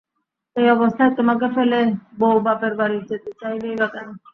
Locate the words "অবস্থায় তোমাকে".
0.69-1.47